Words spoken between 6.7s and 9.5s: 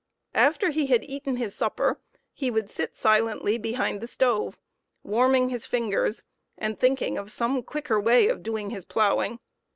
thinking of some quicker way of doing his ploughing.